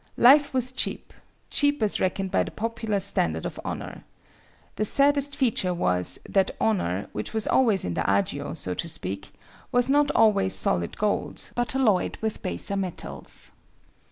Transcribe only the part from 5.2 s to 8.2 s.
feature was that honor, which was always in the